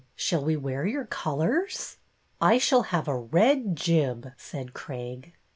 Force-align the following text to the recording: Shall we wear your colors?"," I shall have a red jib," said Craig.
Shall 0.15 0.43
we 0.43 0.57
wear 0.57 0.87
your 0.87 1.05
colors?"," 1.05 1.97
I 2.41 2.57
shall 2.57 2.81
have 2.89 3.07
a 3.07 3.15
red 3.15 3.75
jib," 3.75 4.31
said 4.35 4.73
Craig. 4.73 5.33